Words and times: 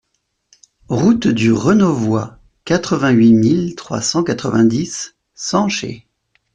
Route 0.89 1.27
de 1.27 1.51
Renauvoid, 1.51 2.39
quatre-vingt-huit 2.65 3.33
mille 3.35 3.75
trois 3.75 4.01
cent 4.01 4.23
quatre-vingt-dix 4.23 5.13
Sanchey 5.35 6.07